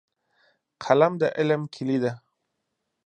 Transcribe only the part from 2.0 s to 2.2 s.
ده.